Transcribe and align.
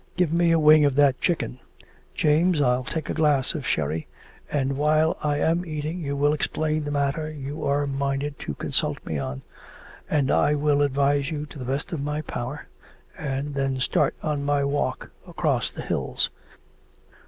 Give 0.17 0.33
me 0.33 0.49
a 0.51 0.57
wing 0.57 0.83
of 0.83 0.95
that 0.95 1.21
chicken. 1.21 1.59
James, 2.15 2.59
I'll 2.59 2.83
take 2.83 3.07
a 3.07 3.13
glass 3.13 3.53
of 3.53 3.67
sherry... 3.67 4.07
and 4.51 4.75
while 4.75 5.15
I 5.23 5.37
am 5.37 5.63
eating 5.63 5.99
you 5.99 6.17
shall 6.19 6.33
explain 6.33 6.83
the 6.83 6.89
matter 6.89 7.29
you 7.29 7.63
are 7.65 7.85
minded 7.85 8.39
to 8.39 8.55
consult 8.55 9.05
me 9.05 9.19
on, 9.19 9.43
and 10.09 10.31
I 10.31 10.55
will 10.55 10.81
advise 10.81 11.29
you 11.29 11.45
to 11.45 11.59
the 11.59 11.65
best 11.65 11.91
of 11.93 12.03
my 12.03 12.21
power, 12.23 12.67
and 13.15 13.53
then 13.53 13.79
start 13.79 14.15
on 14.23 14.43
my 14.43 14.63
walk 14.65 15.11
across 15.27 15.69
the 15.69 15.83
hills.' 15.83 16.31